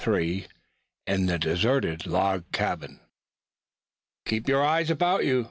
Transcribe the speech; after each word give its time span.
IN 1.05 1.27
THE 1.27 1.37
DESERTED 1.37 2.07
LOG 2.07 2.45
CABIN. 2.51 3.01
"KEEP 4.25 4.49
your 4.49 4.65
eyes 4.65 4.89
about 4.89 5.25
you!" 5.25 5.39